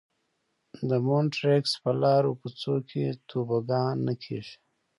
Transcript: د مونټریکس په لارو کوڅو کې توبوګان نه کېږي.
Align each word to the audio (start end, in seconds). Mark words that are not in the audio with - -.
د 0.89 0.91
مونټریکس 1.05 1.73
په 1.83 1.91
لارو 2.01 2.31
کوڅو 2.39 2.75
کې 2.89 3.03
توبوګان 3.29 3.93
نه 4.07 4.13
کېږي. 4.23 4.55